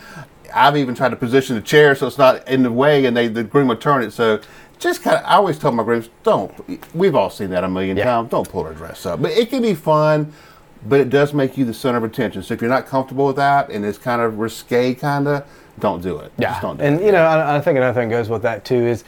I've 0.53 0.77
even 0.77 0.95
tried 0.95 1.09
to 1.09 1.15
position 1.15 1.55
the 1.55 1.61
chair 1.61 1.93
so 1.95 2.07
it's 2.07 2.17
not 2.17 2.47
in 2.47 2.63
the 2.63 2.71
way, 2.71 3.05
and 3.05 3.15
they 3.15 3.27
the 3.27 3.43
groom 3.43 3.67
will 3.67 3.75
turn 3.75 4.01
it. 4.03 4.11
So 4.11 4.39
just 4.79 5.03
kind 5.03 5.17
of, 5.17 5.23
I 5.25 5.35
always 5.35 5.59
tell 5.59 5.71
my 5.73 5.83
grooms, 5.83 6.09
don't. 6.23 6.51
We've 6.95 7.13
all 7.15 7.29
seen 7.29 7.49
that 7.51 7.63
a 7.63 7.67
million 7.69 7.97
Yeah. 7.97 8.05
times. 8.05 8.29
Don't 8.31 8.47
pull 8.49 8.63
her 8.63 8.73
dress 8.73 9.05
up, 9.05 9.21
but 9.21 9.31
it 9.31 9.49
can 9.49 9.61
be 9.61 9.75
fun. 9.75 10.31
But 10.87 11.01
it 11.01 11.09
does 11.09 11.33
make 11.33 11.57
you 11.57 11.65
the 11.65 11.73
center 11.73 11.97
of 11.97 12.05
attention. 12.05 12.41
So 12.41 12.53
if 12.53 12.61
you're 12.61 12.69
not 12.69 12.85
comfortable 12.87 13.27
with 13.27 13.35
that, 13.35 13.69
and 13.69 13.83
it's 13.83 13.97
kind 13.97 14.21
of 14.21 14.39
risque, 14.39 14.93
kind 14.93 15.27
of, 15.27 15.45
don't 15.77 16.01
do 16.01 16.17
it. 16.19 16.31
Yeah, 16.37 16.51
Just 16.51 16.61
don't 16.61 16.77
do 16.77 16.83
and 16.85 17.01
it. 17.01 17.05
you 17.07 17.11
know, 17.11 17.25
I, 17.25 17.57
I 17.57 17.59
think 17.59 17.75
another 17.75 17.99
thing 17.99 18.07
goes 18.09 18.29
with 18.29 18.43
that 18.43 18.63
too 18.63 18.87
is, 18.87 19.03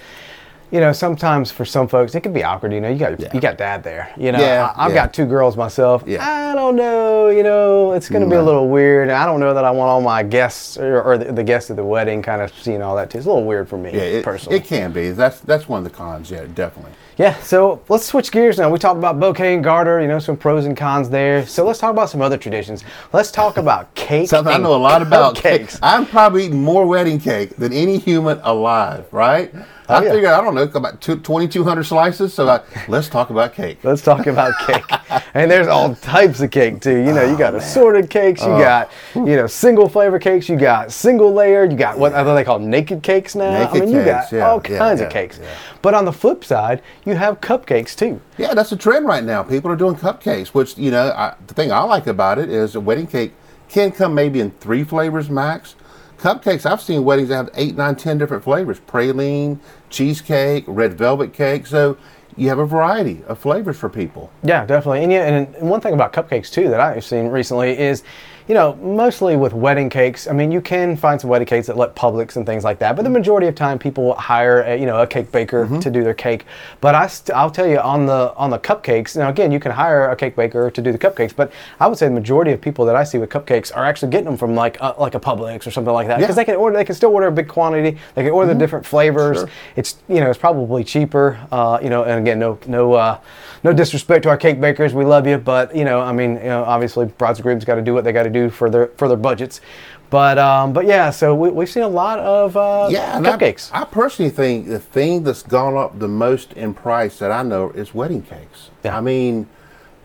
you 0.72 0.80
know, 0.80 0.92
sometimes 0.94 1.52
for 1.52 1.66
some 1.66 1.88
folks 1.88 2.16
it 2.16 2.22
can 2.22 2.34
be 2.34 2.44
awkward. 2.44 2.74
You 2.74 2.82
know, 2.82 2.90
you 2.90 2.98
got 2.98 3.20
Yeah. 3.20 3.30
you 3.34 3.40
got 3.42 3.58
dad 3.58 3.84
there. 3.84 4.12
You 4.18 4.32
know, 4.32 4.40
Yeah, 4.40 4.74
I, 4.76 4.86
I've 4.86 4.92
yeah. 4.92 5.04
got 5.06 5.14
two 5.14 5.26
girls 5.26 5.58
myself. 5.58 6.04
I 6.08 6.54
don't 6.56 6.76
know. 6.76 7.30
You 7.30 7.44
know, 7.44 7.94
it's 7.94 8.10
going 8.10 8.24
to 8.24 8.30
be 8.30 8.36
a 8.36 8.44
little 8.44 8.68
weird. 8.70 9.10
I 9.10 9.26
don't 9.26 9.40
know 9.40 9.54
that 9.54 9.64
I 9.66 9.72
want 9.72 9.90
all 9.90 10.02
my 10.02 10.24
guests 10.24 10.78
or, 10.78 11.02
or 11.02 11.18
the, 11.18 11.32
the 11.32 11.44
guests 11.44 11.70
at 11.70 11.76
the 11.76 11.84
wedding 11.84 12.22
kind 12.22 12.42
of 12.42 12.54
seeing 12.58 12.82
all 12.82 12.96
that 12.96 13.10
too. 13.10 13.18
It's 13.20 13.28
a 13.28 13.30
little 13.30 13.46
weird 13.46 13.70
for 13.70 13.78
me 13.78 13.92
yeah, 13.94 14.00
it, 14.02 14.24
personally. 14.26 14.58
it 14.58 14.66
can 14.66 14.92
be. 14.92 15.12
That's 15.12 15.40
that's 15.42 15.68
one 15.70 15.80
of 15.80 15.84
the 15.84 15.96
cons. 15.96 16.30
Yeah, 16.32 16.46
definitely. 16.54 16.92
Yeah, 17.18 17.36
so 17.42 17.82
let's 17.90 18.06
switch 18.06 18.32
gears 18.32 18.58
now. 18.58 18.70
We 18.72 18.80
talked 18.80 18.98
about 18.98 19.20
bouquet 19.20 19.54
and 19.54 19.64
garter, 19.64 20.02
you 20.02 20.08
know, 20.08 20.18
some 20.18 20.36
pros 20.38 20.66
and 20.66 20.76
cons 20.76 21.10
there. 21.10 21.46
So 21.46 21.64
let's 21.66 21.78
talk 21.78 21.92
about 21.92 22.10
some 22.10 22.22
other 22.22 22.38
traditions. 22.38 22.84
Let's 23.14 23.30
talk 23.32 23.58
about 23.58 23.94
cake. 23.96 24.30
Something 24.30 24.54
I 24.54 24.58
know 24.58 24.74
a 24.76 24.78
lot 24.78 25.02
about 25.08 25.36
cupcakes. 25.36 25.42
cake. 25.42 25.70
I'm 25.84 26.06
probably 26.06 26.46
eating 26.46 26.64
more 26.64 26.86
wedding 26.88 27.20
cake 27.20 27.56
than 27.58 27.74
any 27.74 27.98
human 28.00 28.40
alive, 28.44 29.06
right? 29.12 29.54
Oh, 29.90 29.96
I 29.96 30.00
Oh, 30.00 30.04
yeah. 30.04 30.12
figure, 30.14 30.34
I 30.34 30.42
don't 30.42 30.56
know, 30.56 30.64
about 30.64 31.02
2,200 31.02 31.84
slices. 31.84 32.34
So 32.34 32.48
I, 32.48 32.56
uh, 32.56 32.64
let's 32.88 33.10
talk 33.10 33.30
about 33.30 33.54
cake. 33.54 33.80
Let's 33.84 34.02
talk 34.02 34.28
about 34.28 34.54
cake. 34.66 34.84
and 35.34 35.50
there's 35.50 35.68
all 35.68 35.96
types 35.96 36.40
of 36.42 36.52
cake 36.52 36.82
too. 36.82 36.98
You 36.98 37.14
know, 37.14 37.24
you 37.26 37.36
Oh, 37.36 37.38
got 37.38 37.56
assorted 37.56 38.10
cakes, 38.10 38.42
you 38.42 38.50
oh. 38.50 38.60
got, 38.60 38.92
you 39.16 39.36
know, 39.36 39.48
single 39.48 39.88
flavor 39.90 40.20
cakes, 40.20 40.48
you 40.50 40.56
got 40.58 40.92
single 40.92 41.34
layered, 41.34 41.72
you 41.72 41.78
got 41.78 41.98
what 41.98 42.14
are 42.14 42.36
they 42.36 42.44
called 42.44 42.62
naked 42.62 43.02
cakes 43.04 43.36
now? 43.36 43.50
I 43.50 43.66
Naked 43.66 43.82
mean, 43.90 43.96
you 43.96 44.04
got 44.06 44.32
yeah, 44.32 44.48
all 44.48 44.62
yeah, 44.70 44.78
kinds 44.78 45.02
of 45.02 45.10
cakes. 45.10 45.40
yeah. 45.42 45.48
But 45.82 45.94
on 45.94 46.06
the 46.06 46.14
flip 46.14 46.44
side, 46.44 46.82
you 47.06 47.16
have 47.16 47.42
cupcakes 47.42 47.96
too. 47.96 48.22
Yeah, 48.38 48.54
that's 48.54 48.72
a 48.72 48.78
trend 48.78 49.06
right 49.08 49.24
now. 49.24 49.44
People 49.44 49.72
are 49.72 49.76
doing 49.76 49.96
cupcakes, 49.96 50.50
which, 50.50 50.78
you 50.78 50.92
know, 50.92 51.10
I, 51.12 51.36
the 51.48 51.54
thing 51.54 51.72
I 51.72 51.82
like 51.84 52.08
about 52.08 52.38
it 52.40 52.50
is 52.50 52.76
a 52.76 52.80
wedding 52.80 53.08
cake 53.08 53.34
can 53.70 53.92
come 53.92 54.14
maybe 54.14 54.40
in 54.42 54.52
three 54.52 54.84
flavors 54.84 55.30
max. 55.30 55.76
Cupcakes, 56.22 56.68
I've 56.70 56.80
seen 56.80 57.04
weddings 57.04 57.30
that 57.30 57.36
have 57.36 57.50
eight, 57.56 57.76
nine, 57.76 57.96
ten 57.96 58.20
different 58.20 58.44
flavors 58.44 58.80
praline, 58.80 59.60
cheesecake, 59.90 60.64
red 60.68 60.94
velvet 60.94 61.34
cake. 61.34 61.66
So 61.66 61.98
you 62.38 62.48
have 62.50 62.60
a 62.60 62.66
variety 62.66 63.24
of 63.28 63.40
flavors 63.40 63.80
for 63.80 63.90
people. 63.90 64.32
Yeah, 64.44 64.64
definitely. 64.68 65.02
And 65.02 65.12
yeah, 65.12 65.26
and, 65.26 65.68
one 65.68 65.82
thing 65.82 65.96
about 65.96 66.14
cupcakes 66.14 66.52
too 66.52 66.70
that 66.70 66.80
I've 66.80 67.04
seen 67.04 67.30
recently 67.30 67.76
is, 67.76 68.04
you 68.48 68.54
know, 68.56 68.76
mostly 68.76 69.36
with 69.36 69.54
wedding 69.54 69.90
cakes. 69.90 70.28
I 70.28 70.34
mean, 70.34 70.52
you 70.52 70.62
can 70.62 70.96
find 70.98 71.20
some 71.20 71.30
wedding 71.30 71.48
cakes 71.48 71.68
that 71.68 71.78
let 71.78 71.96
Publix 71.96 72.36
and 72.36 72.46
things 72.46 72.64
like 72.64 72.80
that, 72.80 72.96
but 72.96 73.04
the 73.04 73.10
majority 73.10 73.48
of 73.48 73.56
time 73.56 73.78
people 73.80 74.14
hire, 74.16 74.62
a, 74.62 74.76
you 74.80 74.86
know, 74.86 75.02
a 75.02 75.08
cake 75.08 75.32
baker 75.32 75.62
Mm-hmm. 75.66 75.80
to 75.80 75.92
do 75.92 76.04
their 76.04 76.14
cake. 76.14 76.46
But 76.82 76.96
I, 76.96 77.08
st- 77.08 77.36
I'll 77.36 77.52
tell 77.52 77.68
you 77.68 77.78
on 77.80 78.06
the 78.06 78.34
on 78.36 78.50
the 78.50 78.58
cupcakes. 78.60 79.16
Now 79.16 79.30
again, 79.30 79.52
you 79.52 79.60
can 79.60 79.72
hire 79.72 80.10
a 80.10 80.16
cake 80.16 80.36
baker 80.36 80.72
to 80.72 80.82
do 80.82 80.92
the 80.92 80.98
cupcakes, 80.98 81.36
but 81.36 81.52
I 81.80 81.88
would 81.88 81.98
say 81.98 82.08
the 82.08 82.14
majority 82.14 82.52
of 82.52 82.62
people 82.62 82.84
that 82.86 82.96
I 82.96 83.04
see 83.04 83.18
with 83.20 83.30
cupcakes 83.30 83.76
are 83.76 83.86
actually 83.86 84.12
getting 84.12 84.26
them 84.26 84.38
from 84.38 84.56
like 84.56 84.78
a, 84.82 84.96
like 84.98 85.14
a 85.16 85.20
Publix 85.20 85.68
or 85.68 85.72
something 85.72 85.94
like 85.94 86.08
that 86.08 86.14
Yeah. 86.14 86.16
Mm-hmm. 86.16 86.22
because 86.24 86.36
they 86.36 86.46
can 86.46 86.56
order, 86.56 86.76
they 86.78 86.86
can 86.86 86.96
still 86.96 87.12
order 87.12 87.28
a 87.28 87.32
big 87.32 87.48
quantity. 87.48 87.98
They 88.16 88.24
can 88.24 88.32
order 88.32 88.54
the 88.54 88.60
different 88.60 88.86
flavors. 88.86 89.38
Sure. 89.38 89.50
It's 89.76 89.98
you 90.10 90.20
know 90.20 90.30
it's 90.30 90.40
probably 90.40 90.84
cheaper. 90.84 91.38
Uh, 91.52 91.80
you 91.84 91.90
know, 91.90 92.04
and 92.04 92.20
again, 92.20 92.40
no 92.40 92.58
no 92.66 92.94
uh, 92.94 93.20
no 93.64 93.72
disrespect 93.74 94.24
to 94.24 94.30
our 94.30 94.38
cake 94.38 94.60
bakers, 94.60 94.94
we 94.96 95.06
love 95.06 95.28
you, 95.28 95.38
but 95.38 95.76
you 95.76 95.86
know, 95.86 96.02
I 96.02 96.12
mean, 96.12 96.38
you 96.38 96.46
know, 96.46 96.64
obviously 96.64 97.06
brides 97.06 97.38
and 97.38 97.44
grooms 97.44 97.66
got 97.66 97.76
to 97.76 97.82
do 97.84 97.94
what 97.94 98.04
they 98.04 98.12
got 98.12 98.24
to 98.24 98.31
do 98.32 98.50
for 98.50 98.70
their 98.70 98.88
for 98.98 99.08
their 99.08 99.18
budgets. 99.18 99.62
But 100.10 100.38
um, 100.38 100.74
but 100.74 100.86
yeah, 100.86 101.10
so 101.10 101.34
we, 101.34 101.50
we've 101.52 101.70
seen 101.70 101.84
a 101.84 101.88
lot 101.88 102.20
of 102.20 102.58
uh, 102.58 102.90
Yeah, 102.92 103.16
and 103.18 103.26
I- 103.26 103.38
cupcakes. 103.38 103.70
I, 103.74 103.86
personally 103.86 104.30
think 104.32 104.68
the 104.68 104.80
thing 104.80 105.24
that's 105.24 105.42
gone 105.44 105.78
up 105.78 106.00
the 106.00 106.08
most 106.10 106.52
in 106.54 106.74
price 106.74 107.18
that 107.20 107.32
I 107.32 107.44
know 107.44 107.70
is 107.72 107.94
wedding 107.94 108.22
cakes. 108.22 108.72
Yeah. 108.84 108.98
I 108.98 109.02
mean, 109.02 109.48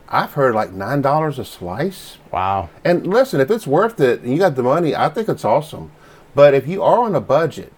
I've 0.09 0.33
heard 0.35 0.54
like 0.54 0.71
nine 0.73 1.02
dollars 1.02 1.40
a 1.40 1.45
slice. 1.45 2.18
wow. 2.30 2.68
And 2.85 3.04
listen, 3.06 3.40
if 3.40 3.50
it's 3.50 3.66
worth 3.66 3.99
it 4.00 4.21
and 4.21 4.30
you 4.33 4.38
got 4.38 4.54
the 4.54 4.62
money, 4.62 4.95
I 4.95 5.09
think 5.09 5.28
it's 5.28 5.45
awesome. 5.45 5.90
But 6.37 6.54
if 6.54 6.68
you 6.68 6.85
are 6.85 7.00
on 7.00 7.14
a 7.16 7.21
budget 7.21 7.73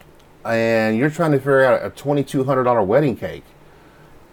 and 0.45 0.99
you're 0.99 1.11
trying 1.11 1.33
to 1.33 1.39
figure 1.39 1.65
out 1.65 1.83
a 1.85 1.89
twenty 1.89 2.25
two 2.25 2.45
hundred 2.45 2.65
dollar 2.65 2.83
wedding 2.83 3.17
cake, 3.17 3.45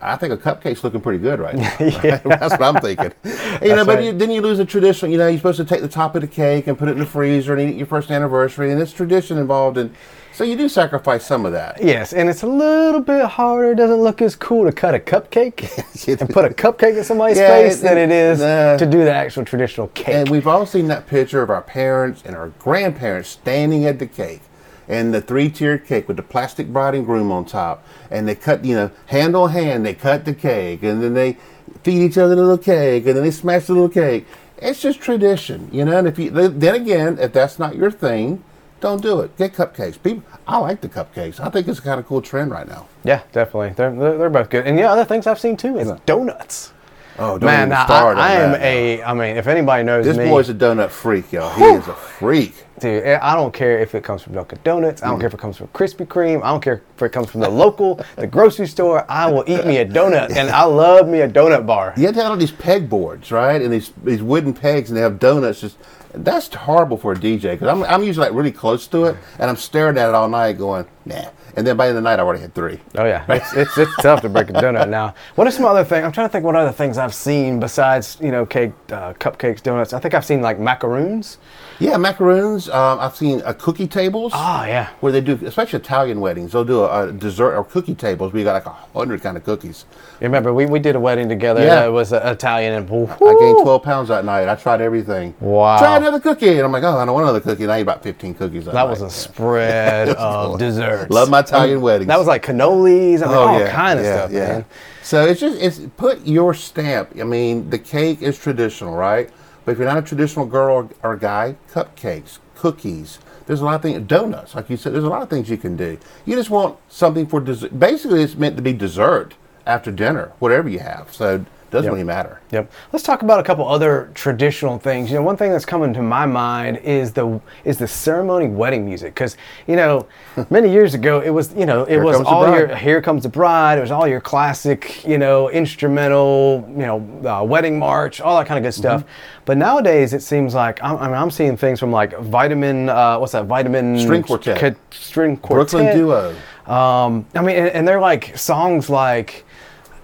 I 0.08 0.16
think 0.18 0.34
a 0.34 0.38
cupcake's 0.38 0.84
looking 0.84 1.02
pretty 1.02 1.20
good 1.20 1.40
right 1.40 1.56
now. 1.56 1.76
right? 1.80 2.02
That's 2.24 2.52
what 2.52 2.64
I'm 2.64 2.82
thinking. 2.82 3.14
You 3.62 3.76
know, 3.76 3.86
but 3.86 3.96
right. 3.96 4.04
you, 4.06 4.14
then 4.14 4.32
you 4.32 4.42
lose 4.42 4.58
the 4.58 4.66
traditional. 4.66 5.12
You 5.12 5.18
know, 5.18 5.28
you're 5.28 5.38
supposed 5.38 5.58
to 5.58 5.66
take 5.66 5.82
the 5.82 5.88
top 5.88 6.16
of 6.16 6.22
the 6.22 6.28
cake 6.28 6.68
and 6.68 6.78
put 6.78 6.88
it 6.88 6.94
in 6.94 7.00
the 7.00 7.06
freezer 7.06 7.54
and 7.54 7.62
eat 7.62 7.74
it 7.74 7.78
your 7.78 7.88
first 7.88 8.12
anniversary, 8.12 8.72
and 8.72 8.80
there's 8.80 8.94
tradition 8.94 9.38
involved, 9.38 9.78
and 9.78 9.94
so 10.36 10.44
you 10.44 10.58
do 10.58 10.68
sacrifice 10.68 11.26
some 11.26 11.46
of 11.46 11.54
that. 11.54 11.82
Yes, 11.82 12.12
and 12.12 12.30
it's 12.30 12.44
a 12.44 12.48
little 12.48 13.00
bit 13.00 13.26
harder. 13.26 13.72
It 13.72 13.76
doesn't 13.76 14.02
look 14.02 14.22
as 14.22 14.36
cool 14.36 14.66
to 14.66 14.72
cut 14.74 14.94
a 14.94 15.00
cupcake 15.00 15.62
and 16.20 16.30
put 16.30 16.44
a 16.44 16.50
cupcake 16.50 16.98
in 16.98 17.06
somebody's 17.06 17.38
Yeah, 17.38 17.48
face 17.48 17.80
it- 17.80 17.84
than 17.84 17.98
it 17.98 18.12
is 18.12 18.40
nah. 18.42 18.76
to 18.76 18.86
do 18.86 19.06
the 19.06 19.14
actual 19.14 19.46
traditional 19.46 19.88
cake. 19.90 20.14
And 20.14 20.30
we've 20.30 20.46
all 20.46 20.66
seen 20.66 20.88
that 20.90 21.08
picture 21.08 21.42
of 21.42 21.50
our 21.50 21.62
parents 21.62 22.22
and 22.26 22.36
our 22.36 22.50
grandparents 22.60 23.30
standing 23.30 23.86
at 23.86 23.98
the 23.98 24.08
cake 24.08 24.42
and 24.88 25.14
the 25.14 25.22
three 25.22 25.50
tiered 25.50 25.86
cake 25.86 26.08
with 26.08 26.18
the 26.18 26.24
plastic 26.24 26.68
bride 26.68 26.96
and 26.96 27.06
groom 27.06 27.32
on 27.32 27.46
top. 27.46 27.86
And 28.12 28.28
they 28.28 28.36
cut, 28.36 28.64
you 28.64 28.76
know, 28.76 28.92
hand 29.08 29.36
on 29.36 29.50
hand, 29.52 29.86
they 29.86 29.94
cut 29.94 30.26
the 30.26 30.34
cake 30.34 30.84
and 30.84 31.02
then 31.02 31.14
they 31.14 31.38
feed 31.84 32.02
each 32.02 32.18
other 32.18 32.36
the 32.36 32.42
little 32.42 32.58
cake 32.58 33.06
and 33.06 33.16
then 33.16 33.24
they 33.24 33.32
smash 33.32 33.66
the 33.66 33.74
little 33.74 33.90
cake. 33.90 34.26
It's 34.58 34.82
just 34.82 35.02
tradition, 35.02 35.70
you 35.72 35.84
know. 35.84 35.98
And 35.98 36.08
if 36.08 36.18
you, 36.18 36.30
then 36.30 36.76
again, 36.76 37.18
if 37.20 37.34
that's 37.34 37.60
not 37.60 37.76
your 37.76 37.92
thing, 37.92 38.44
don't 38.80 39.02
do 39.02 39.20
it. 39.22 39.36
Get 39.38 39.54
cupcakes. 39.54 40.02
People, 40.02 40.24
I 40.48 40.58
like 40.60 40.82
the 40.82 40.90
cupcakes. 40.90 41.40
I 41.40 41.50
think 41.50 41.68
it's 41.68 41.80
a 41.80 41.82
kind 41.82 42.00
of 42.00 42.06
cool 42.06 42.22
trend 42.22 42.52
right 42.52 42.68
now. 42.68 42.88
yeah, 43.04 43.24
definitely. 43.32 43.74
They're, 43.76 43.94
they're, 43.94 44.18
they're 44.18 44.30
both 44.30 44.50
good. 44.50 44.66
And 44.66 44.78
yeah, 44.78 44.92
other 44.92 45.06
things 45.06 45.28
I've 45.28 45.40
seen 45.40 45.58
too 45.58 45.78
is 45.78 45.92
donuts. 46.06 46.72
Oh, 47.18 47.38
don't 47.38 47.46
Man, 47.48 47.68
even 47.70 47.86
start 47.86 48.18
I, 48.18 48.30
I 48.30 48.32
am 48.34 48.52
that. 48.52 48.62
a. 48.62 49.04
I 49.04 49.14
mean, 49.14 49.38
if 49.38 49.48
anybody 49.48 49.84
knows 49.84 50.04
This 50.06 50.18
me, 50.18 50.26
boy's 50.26 50.50
a 50.50 50.54
donut 50.54 50.90
freak, 50.90 51.32
y'all. 51.32 51.54
He 51.56 51.64
is 51.64 51.88
a 51.88 51.94
freak. 51.94 52.54
dude, 52.80 53.04
eh, 53.04 53.18
I 53.22 53.36
don't 53.36 53.54
care 53.54 53.80
if 53.80 53.96
it 53.96 54.04
comes 54.04 54.22
from 54.22 54.34
Dunkin' 54.34 54.60
Donuts. 54.66 55.02
I 55.02 55.08
don't 55.08 55.20
care 55.20 55.28
if 55.28 55.34
it 55.34 55.40
comes 55.40 55.56
from 55.56 55.68
Krispy 55.70 56.06
Kreme. 56.06 56.44
I 56.44 56.50
don't 56.50 56.62
care 56.62 56.82
if 56.96 57.02
it 57.02 57.10
comes 57.14 57.30
from 57.30 57.40
the 57.42 57.50
local, 57.50 58.04
the 58.18 58.28
grocery 58.28 58.68
store. 58.68 59.06
I 59.10 59.32
will 59.32 59.46
eat 59.48 59.66
me 59.66 59.78
a 59.78 59.86
donut, 59.86 60.36
and 60.36 60.50
I 60.50 60.64
love 60.66 61.08
me 61.08 61.22
a 61.22 61.30
donut 61.30 61.66
bar. 61.66 61.94
You 61.96 62.06
have 62.08 62.16
to 62.16 62.22
have 62.22 62.32
all 62.32 62.38
these 62.38 62.52
peg 62.52 62.90
boards, 62.90 63.32
right? 63.32 63.62
And 63.62 63.72
these 63.72 63.92
these 64.04 64.22
wooden 64.22 64.54
pegs, 64.54 64.90
and 64.90 64.98
they 64.98 65.02
have 65.02 65.18
donuts. 65.20 65.62
Just 65.62 65.78
that's 66.14 66.54
horrible 66.54 66.98
for 66.98 67.14
a 67.14 67.16
DJ 67.16 67.52
because 67.54 67.70
I'm 67.70 67.84
I'm 67.84 68.04
usually 68.04 68.28
like 68.28 68.36
really 68.36 68.52
close 68.52 68.88
to 68.88 69.06
it, 69.06 69.18
and 69.40 69.50
I'm 69.50 69.58
staring 69.58 69.98
at 69.98 70.10
it 70.10 70.16
all 70.16 70.28
night, 70.28 70.54
going 70.58 70.86
nah. 71.06 71.30
And 71.56 71.66
then 71.66 71.78
by 71.78 71.86
the 71.86 71.90
end 71.90 71.98
of 71.98 72.04
the 72.04 72.10
night, 72.10 72.20
I 72.20 72.24
already 72.24 72.42
had 72.42 72.54
three. 72.54 72.80
Oh 72.96 73.06
yeah, 73.06 73.26
it's, 73.30 73.54
it's, 73.54 73.78
it's 73.78 73.96
tough 73.98 74.22
to 74.22 74.30
break 74.30 74.50
a 74.50 74.54
donut 74.54 74.90
now. 74.90 75.16
What 75.36 75.48
are 75.48 75.52
some 75.52 75.66
other 75.66 75.84
things? 75.84 76.04
I'm 76.04 76.12
trying 76.12 76.28
to 76.28 76.32
think 76.32 76.44
what 76.44 76.56
other 76.56 76.72
things 76.72 76.98
I've 76.98 77.14
seen 77.14 77.60
besides 77.60 78.18
you 78.22 78.32
know 78.32 78.46
cake, 78.46 78.74
uh, 78.92 79.14
cupcakes, 79.14 79.64
donuts. 79.64 79.94
I 79.94 80.00
think 80.00 80.14
I've 80.14 80.26
seen 80.26 80.42
like 80.42 80.60
macaroons. 80.60 81.38
Yeah, 81.80 81.98
macaroons. 81.98 82.70
Um, 82.70 83.00
I've 83.00 83.16
seen 83.16 83.42
uh, 83.44 83.54
cookie 83.54 83.88
tables. 83.88 84.32
Ah, 84.36 84.66
yeah. 84.66 84.90
Where 85.02 85.12
they 85.12 85.22
do, 85.22 85.40
especially 85.46 85.80
Italian 85.80 86.22
weddings, 86.22 86.54
they'll 86.54 86.64
do 86.64 86.82
a, 86.82 87.10
a 87.10 87.12
dessert 87.12 87.56
or 87.56 87.64
cookie 87.64 87.96
tables 87.96 88.32
where 88.32 88.40
you 88.40 88.46
got 88.46 88.54
like 88.54 88.66
a 88.66 88.98
hundred 88.98 89.22
kind 89.22 89.36
of 89.38 89.44
cookies. 89.44 89.86
You 90.22 90.26
remember 90.26 90.54
we, 90.54 90.66
we 90.66 90.80
did 90.80 90.96
a 90.96 91.00
wedding 91.00 91.28
together. 91.28 91.64
Yeah. 91.64 91.86
it 91.86 91.90
was 91.90 92.14
uh, 92.14 92.22
Italian 92.26 92.74
and 92.74 92.86
I 92.90 93.36
gained 93.40 93.64
12 93.64 93.84
pounds 93.84 94.10
that 94.10 94.24
night. 94.24 94.48
I 94.48 94.56
tried 94.56 94.82
everything. 94.82 95.36
Wow. 95.40 95.78
Try 95.78 95.98
another 95.98 96.20
cookie. 96.20 96.50
And 96.50 96.62
I'm 96.62 96.72
like, 96.72 96.84
oh, 96.84 96.98
I 96.98 97.06
don't 97.06 97.14
want 97.14 97.24
another 97.24 97.42
cookie. 97.42 97.64
And 97.64 97.72
I 97.72 97.78
ate 97.78 97.82
about 97.82 98.04
15 98.04 98.34
cookies 98.36 98.66
that, 98.66 98.74
That 98.74 98.88
was 98.88 99.02
a 99.02 99.10
spread 99.10 100.10
of 100.18 100.60
desserts. 100.96 101.12
Love 101.12 101.30
my 101.30 101.40
Italian 101.40 101.82
weddings. 101.82 102.08
That 102.08 102.18
was 102.18 102.28
like 102.28 102.44
cannolis. 102.44 103.22
I 103.22 103.28
mean, 103.28 103.36
oh, 103.36 103.48
all 103.48 103.68
kind 103.68 104.00
of 104.00 104.06
stuff, 104.06 104.32
man. 104.32 104.66
So 105.04 105.26
it's 105.26 105.40
just 105.40 105.62
it's 105.62 105.80
put 105.98 106.26
your 106.26 106.54
stamp. 106.54 107.12
I 107.20 107.24
mean, 107.24 107.70
the 107.70 107.80
cake 107.80 108.22
is 108.22 108.38
traditional, 108.40 108.96
right? 108.96 109.30
But 109.64 109.74
if 109.74 109.78
you're 109.78 109.88
not 109.88 109.98
a 109.98 110.02
traditional 110.02 110.46
girl 110.46 110.90
or, 111.04 111.12
or 111.12 111.16
guy, 111.16 111.56
cupcakes, 111.72 112.40
cookies. 112.56 113.20
There's 113.46 113.62
a 113.62 113.66
lot 113.66 113.76
of 113.76 113.82
things. 113.84 114.08
Donuts, 114.08 114.56
like 114.56 114.70
you 114.70 114.78
said. 114.78 114.94
There's 114.94 115.04
a 115.04 115.10
lot 115.10 115.22
of 115.22 115.30
things 115.30 115.50
you 115.50 115.58
can 115.58 115.76
do. 115.76 116.00
You 116.26 116.36
just 116.36 116.50
want 116.50 116.78
something 116.90 117.28
for 117.28 117.40
dessert. 117.40 117.80
Basically, 117.80 118.24
it's 118.24 118.36
meant 118.36 118.56
to 118.56 118.62
be 118.64 118.74
dessert 118.74 119.36
after 119.68 119.92
dinner, 119.92 120.32
whatever 120.40 120.70
you 120.70 120.80
have. 120.80 121.14
So 121.14 121.46
doesn't 121.76 121.86
Yep. 121.86 121.94
really 121.94 122.04
matter. 122.04 122.40
Yep. 122.52 122.72
Let's 122.92 123.04
talk 123.04 123.22
about 123.22 123.40
a 123.40 123.44
couple 123.44 123.68
other 123.68 124.10
traditional 124.16 124.80
things. 124.80 125.10
You 125.12 125.18
know, 125.18 125.24
one 125.24 125.38
thing 125.38 125.52
that's 125.52 125.66
coming 125.66 125.94
to 125.94 126.02
my 126.02 126.26
mind 126.26 126.78
is 126.78 127.12
the 127.14 127.40
is 127.64 127.78
the 127.78 127.88
ceremony 127.88 128.48
wedding 128.48 128.84
music 128.86 129.14
because 129.14 129.38
you 129.68 129.76
know 129.76 130.08
many 130.50 130.72
years 130.72 130.94
ago 130.94 131.20
it 131.22 131.30
was 131.30 131.54
you 131.54 131.66
know 131.66 131.84
it 131.84 131.90
Here 131.90 132.04
was 132.04 132.18
all 132.22 132.48
your 132.58 132.76
here 132.76 133.02
comes 133.02 133.24
the 133.24 133.30
bride. 133.30 133.78
It 133.78 133.82
was 133.82 133.92
all 133.92 134.08
your 134.08 134.22
classic 134.22 135.06
you 135.06 135.18
know 135.18 135.50
instrumental 135.52 136.66
you 136.72 136.86
know 136.86 136.98
uh, 137.30 137.44
wedding 137.44 137.78
march 137.78 138.20
all 138.22 138.38
that 138.38 138.48
kind 138.48 138.58
of 138.58 138.64
good 138.64 138.74
stuff. 138.74 139.02
Mm-hmm. 139.02 139.42
But 139.46 139.58
nowadays 139.58 140.14
it 140.14 140.22
seems 140.24 140.56
like 140.56 140.82
I'm, 140.84 140.98
I 140.98 141.06
mean, 141.08 141.16
I'm 141.16 141.30
seeing 141.32 141.56
things 141.58 141.80
from 141.80 141.92
like 141.92 142.18
vitamin 142.20 142.90
uh, 142.90 143.18
what's 143.20 143.34
that 143.34 143.46
vitamin 143.46 144.00
String 144.00 144.24
quartet. 144.24 144.58
Ca- 144.60 144.80
string 144.92 145.38
quartet 145.38 145.72
Brooklyn 145.72 145.98
Duo. 145.98 146.30
um, 146.74 147.26
I 147.36 147.42
mean, 147.42 147.56
and, 147.58 147.70
and 147.70 147.88
they're 147.88 148.00
like 148.02 148.36
songs 148.38 148.90
like, 148.90 149.46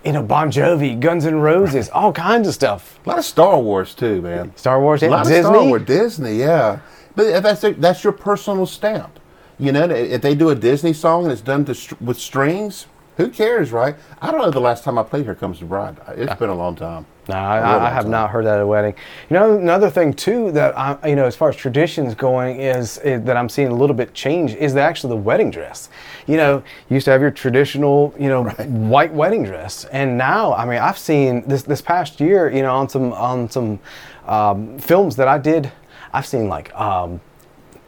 you 0.04 0.12
know, 0.12 0.24
Bon 0.24 0.52
Jovi, 0.52 1.00
Guns 1.00 1.26
N' 1.26 1.36
Roses, 1.40 1.90
all 1.90 2.12
kinds 2.12 2.48
of 2.48 2.54
stuff. 2.54 3.00
A 3.06 3.10
lot 3.10 3.20
of 3.20 3.26
Star 3.26 3.60
Wars 3.60 3.94
too, 3.94 4.22
man. 4.22 4.56
Star 4.56 4.82
Wars, 4.82 5.04
A 5.04 5.10
lot 5.10 5.24
Disney. 5.26 5.40
of 5.40 5.46
Star 5.46 5.64
Wars, 5.66 5.86
Disney, 5.86 6.36
yeah. 6.38 6.80
But 7.16 7.28
if 7.28 7.44
that's 7.44 7.62
their- 7.62 7.74
that's 7.74 8.04
your 8.04 8.14
personal 8.14 8.66
stamp. 8.66 9.20
You 9.60 9.72
know, 9.72 9.84
if 9.90 10.22
they 10.22 10.34
do 10.34 10.50
a 10.50 10.56
Disney 10.56 10.94
song 10.94 11.24
and 11.24 11.32
it's 11.32 11.42
done 11.42 11.66
to, 11.66 11.76
with 12.02 12.18
strings, 12.18 12.88
who 13.18 13.28
cares, 13.30 13.72
right? 13.72 13.96
I 14.22 14.32
don't 14.32 14.42
know 14.42 14.50
the 14.50 14.60
last 14.62 14.84
time 14.84 14.98
I 14.98 15.04
played 15.04 15.26
"Here 15.26 15.36
Comes 15.36 15.60
the 15.60 15.66
Bride." 15.66 15.98
It's 16.16 16.34
been 16.36 16.50
a 16.50 16.56
long 16.56 16.76
time. 16.76 17.06
No, 17.32 17.38
I, 17.38 17.88
I, 17.88 17.90
have 17.90 18.04
time. 18.04 18.12
not 18.12 18.30
heard 18.30 18.46
that 18.46 18.56
at 18.56 18.62
a 18.62 18.68
wedding. 18.68 18.94
You 19.30 19.36
know, 19.36 19.58
another 19.58 19.90
thing 19.90 20.14
too 20.14 20.52
that 20.52 20.78
I, 20.78 20.98
you 21.08 21.16
know, 21.16 21.26
as 21.26 21.36
far 21.36 21.50
as 21.50 21.56
traditions 21.56 22.14
going, 22.14 22.60
is, 22.60 22.98
is 23.00 23.24
that 23.24 23.38
I'm 23.38 23.50
seeing 23.50 23.70
a 23.70 23.76
little 23.76 23.96
bit 23.96 24.14
change 24.14 24.54
is 24.56 24.74
the, 24.74 24.82
actually 24.82 25.12
the 25.12 25.22
wedding 25.22 25.50
dress. 25.50 25.90
You 26.28 26.38
know, 26.38 26.58
you 26.90 26.96
used 26.96 27.06
to 27.06 27.12
have 27.12 27.22
your 27.22 27.32
traditional, 27.32 28.14
you 28.20 28.28
know, 28.28 28.44
white 28.44 29.14
wedding 29.14 29.44
dress, 29.44 29.86
and 29.86 30.18
now, 30.18 30.54
I 30.54 30.66
mean, 30.66 30.80
I've 30.80 30.98
seen 30.98 31.48
this 31.48 31.64
this 31.64 31.82
past 31.82 32.20
year, 32.20 32.52
you 32.52 32.62
know, 32.62 32.76
on 32.76 32.90
some 32.90 33.14
on 33.14 33.50
some 33.50 33.80
um, 34.28 34.78
films 34.78 35.16
that 35.16 35.28
I 35.28 35.38
did, 35.38 35.72
I've 36.14 36.26
seen 36.26 36.48
like 36.48 36.74
um, 36.76 37.22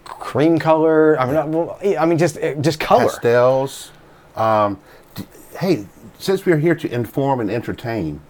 cream 0.05 0.57
color. 0.57 1.19
I 1.19 1.25
mean, 1.25 1.51
well, 1.51 1.79
I 1.99 2.05
mean, 2.05 2.17
just 2.17 2.37
just 2.61 2.79
color. 2.79 3.09
Pastels. 3.09 3.91
Um, 4.35 4.79
d- 5.15 5.27
hey, 5.59 5.85
since 6.17 6.45
we're 6.45 6.57
here 6.57 6.75
to 6.75 6.91
inform 6.91 7.39
and 7.39 7.51
entertain, 7.51 8.21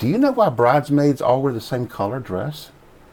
do 0.00 0.08
you 0.08 0.16
know 0.16 0.32
why 0.32 0.48
bridesmaids 0.48 1.20
all 1.20 1.42
wear 1.42 1.52
the 1.52 1.60
same 1.60 1.86
color 1.86 2.20
dress? 2.20 2.70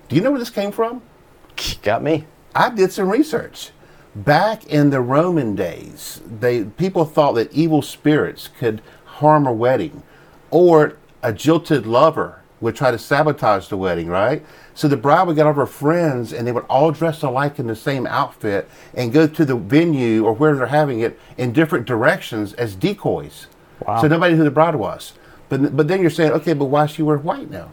Do 0.08 0.16
you 0.16 0.22
know 0.22 0.32
where 0.32 0.40
this 0.40 0.50
came 0.50 0.72
from? 0.72 1.02
Got 1.84 2.02
me. 2.02 2.26
I 2.56 2.70
did 2.70 2.94
some 2.94 3.10
research. 3.10 3.72
Back 4.16 4.66
in 4.68 4.90
the 4.90 5.02
Roman 5.02 5.54
days, 5.54 6.22
they 6.26 6.64
people 6.64 7.04
thought 7.04 7.34
that 7.34 7.52
evil 7.52 7.82
spirits 7.82 8.48
could 8.48 8.82
harm 9.04 9.46
a 9.46 9.52
wedding, 9.52 10.02
or 10.50 10.98
a 11.22 11.34
jilted 11.34 11.86
lover 11.86 12.42
would 12.62 12.78
try 12.78 12.90
to 12.90 12.98
sabotage 12.98 13.68
the 13.68 13.78
wedding, 13.78 14.08
right? 14.08 14.44
So 14.74 14.88
the 14.88 14.96
bride 14.96 15.28
would 15.28 15.36
get 15.36 15.46
all 15.46 15.52
of 15.52 15.58
her 15.58 15.66
friends, 15.66 16.32
and 16.32 16.48
they 16.48 16.54
would 16.54 16.66
all 16.70 16.92
dress 16.92 17.22
alike 17.22 17.60
in 17.60 17.68
the 17.68 17.76
same 17.76 18.08
outfit 18.08 18.70
and 18.94 19.12
go 19.12 19.28
to 19.28 19.44
the 19.44 19.58
venue 19.58 20.26
or 20.26 20.32
where 20.32 20.56
they're 20.56 20.68
having 20.68 21.02
it 21.02 21.20
in 21.38 21.52
different 21.52 21.86
directions 21.86 22.54
as 22.54 22.76
decoys. 22.76 23.48
Wow. 23.86 24.02
So 24.02 24.08
nobody 24.08 24.34
knew 24.34 24.40
who 24.40 24.44
the 24.46 24.52
bride 24.52 24.76
was. 24.76 25.12
But 25.50 25.76
but 25.76 25.88
then 25.88 26.02
you're 26.02 26.10
saying, 26.10 26.32
okay, 26.34 26.54
but 26.54 26.66
why 26.66 26.86
she 26.86 27.02
wear 27.02 27.18
white 27.18 27.50
now? 27.50 27.72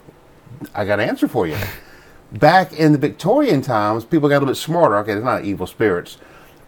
I 0.75 0.85
got 0.85 1.01
an 1.01 1.09
answer 1.09 1.29
for 1.29 1.47
you. 1.47 1.57
Back 2.33 2.73
in 2.73 2.93
the 2.93 2.99
Victorian 2.99 3.63
times, 3.63 4.05
people 4.05 4.29
got 4.29 4.37
a 4.37 4.41
little 4.41 4.55
bit 4.55 4.57
smarter. 4.57 4.97
Okay, 4.99 5.15
they're 5.15 5.23
not 5.23 5.45
evil 5.45 5.67
spirits. 5.67 6.19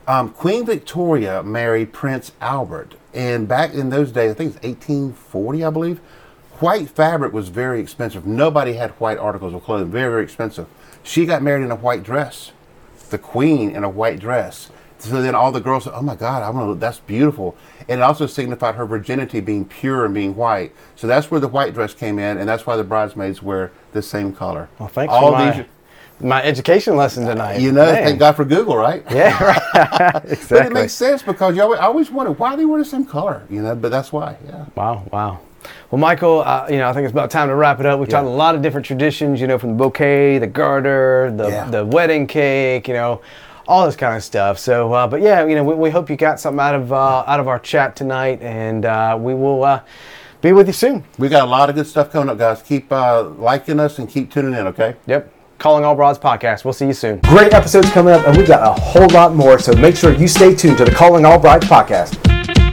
Um, 0.06 0.30
Queen 0.30 0.64
Victoria 0.64 1.42
married 1.42 1.92
Prince 1.92 2.30
Albert, 2.40 2.94
and 3.12 3.48
back 3.48 3.74
in 3.74 3.90
those 3.90 4.12
days, 4.12 4.30
I 4.30 4.34
think 4.34 4.54
it's 4.54 4.64
1840, 4.64 5.64
I 5.64 5.70
believe. 5.70 5.98
White 6.60 6.88
fabric 6.88 7.32
was 7.32 7.48
very 7.48 7.80
expensive. 7.80 8.24
Nobody 8.24 8.74
had 8.74 8.92
white 8.92 9.18
articles 9.18 9.52
of 9.52 9.64
clothing. 9.64 9.90
Very, 9.90 10.10
very 10.10 10.22
expensive. 10.22 10.66
She 11.02 11.26
got 11.26 11.42
married 11.42 11.64
in 11.64 11.70
a 11.70 11.76
white 11.76 12.02
dress. 12.02 12.52
The 13.10 13.18
Queen 13.18 13.70
in 13.70 13.84
a 13.84 13.90
white 13.90 14.20
dress. 14.20 14.70
So 14.98 15.20
then 15.22 15.34
all 15.34 15.52
the 15.52 15.60
girls 15.60 15.84
said, 15.84 15.92
"Oh 15.94 16.02
my 16.02 16.14
God, 16.16 16.42
I 16.42 16.50
want 16.50 16.70
to. 16.74 16.80
That's 16.80 17.00
beautiful." 17.00 17.54
And 17.88 18.00
it 18.00 18.02
also 18.02 18.26
signified 18.26 18.74
her 18.76 18.86
virginity 18.86 19.40
being 19.40 19.64
pure 19.64 20.04
and 20.04 20.14
being 20.14 20.34
white. 20.34 20.72
So 20.96 21.06
that's 21.06 21.30
where 21.30 21.40
the 21.40 21.48
white 21.48 21.74
dress 21.74 21.94
came 21.94 22.18
in, 22.18 22.38
and 22.38 22.48
that's 22.48 22.66
why 22.66 22.76
the 22.76 22.84
bridesmaids 22.84 23.42
wear 23.42 23.70
the 23.92 24.02
same 24.02 24.32
color. 24.32 24.68
Well, 24.78 24.88
thanks 24.88 25.12
all 25.12 25.26
for 25.26 25.32
my, 25.32 25.50
these, 25.52 25.64
my 26.20 26.42
education 26.42 26.96
lesson 26.96 27.26
tonight. 27.26 27.60
you 27.60 27.72
know, 27.72 27.84
Man. 27.84 28.02
thank 28.04 28.18
God 28.18 28.36
for 28.36 28.44
Google, 28.44 28.76
right? 28.76 29.04
Yeah, 29.10 29.42
right. 29.44 30.24
exactly. 30.24 30.36
But 30.58 30.66
it 30.66 30.72
makes 30.72 30.94
sense 30.94 31.22
because 31.22 31.54
you 31.54 31.62
always, 31.62 31.78
I 31.78 31.84
always 31.84 32.10
wondered 32.10 32.38
why 32.38 32.56
they 32.56 32.64
wear 32.64 32.78
the 32.78 32.84
same 32.88 33.04
color, 33.04 33.42
you 33.50 33.62
know. 33.62 33.74
But 33.76 33.90
that's 33.90 34.12
why, 34.12 34.36
yeah. 34.46 34.64
Wow, 34.74 35.04
wow. 35.12 35.40
Well, 35.90 35.98
Michael, 36.00 36.42
uh, 36.42 36.66
you 36.70 36.78
know, 36.78 36.88
I 36.88 36.92
think 36.92 37.04
it's 37.04 37.12
about 37.12 37.30
time 37.30 37.48
to 37.48 37.54
wrap 37.54 37.80
it 37.80 37.86
up. 37.86 37.98
We've 38.00 38.08
Yeah. 38.08 38.16
talked 38.18 38.26
a 38.28 38.30
lot 38.30 38.54
of 38.54 38.62
different 38.62 38.86
traditions, 38.86 39.40
you 39.40 39.46
know, 39.46 39.58
from 39.58 39.70
the 39.70 39.76
bouquet, 39.76 40.38
the 40.38 40.46
garter, 40.46 41.32
the, 41.36 41.48
Yeah. 41.48 41.64
the 41.70 41.84
wedding 41.84 42.26
cake, 42.26 42.86
you 42.88 42.94
know, 42.94 43.20
all 43.66 43.86
this 43.86 43.96
kind 43.96 44.16
of 44.16 44.22
stuff. 44.22 44.58
So, 44.58 44.92
uh, 44.92 45.06
but 45.06 45.20
yeah, 45.20 45.44
you 45.46 45.54
know, 45.54 45.64
we, 45.64 45.74
we 45.74 45.90
hope 45.90 46.08
you 46.10 46.16
got 46.16 46.40
something 46.40 46.60
out 46.60 46.74
of 46.74 46.92
uh, 46.92 47.24
out 47.26 47.40
of 47.40 47.48
our 47.48 47.58
chat 47.58 47.96
tonight, 47.96 48.40
and 48.42 48.84
uh, 48.84 49.18
we 49.20 49.34
will 49.34 49.64
uh, 49.64 49.80
be 50.40 50.52
with 50.52 50.66
you 50.66 50.72
soon. 50.72 51.04
We 51.18 51.28
got 51.28 51.46
a 51.46 51.50
lot 51.50 51.68
of 51.68 51.76
good 51.76 51.86
stuff 51.86 52.10
coming 52.12 52.28
up, 52.28 52.38
guys. 52.38 52.62
Keep 52.62 52.92
uh, 52.92 53.22
liking 53.30 53.80
us 53.80 53.98
and 53.98 54.08
keep 54.08 54.30
tuning 54.30 54.58
in, 54.58 54.66
okay? 54.68 54.96
Yep. 55.06 55.32
Calling 55.58 55.84
All 55.84 55.94
Broads 55.94 56.18
podcast. 56.18 56.64
We'll 56.64 56.74
see 56.74 56.86
you 56.86 56.92
soon. 56.92 57.20
Great 57.20 57.54
episodes 57.54 57.90
coming 57.90 58.12
up, 58.12 58.26
and 58.26 58.36
we've 58.36 58.46
got 58.46 58.62
a 58.62 58.78
whole 58.80 59.08
lot 59.08 59.34
more. 59.34 59.58
So 59.58 59.72
make 59.72 59.96
sure 59.96 60.12
you 60.12 60.28
stay 60.28 60.54
tuned 60.54 60.76
to 60.78 60.84
the 60.84 60.92
Calling 60.92 61.24
All 61.24 61.38
Brides 61.38 61.66
podcast. 61.66 62.65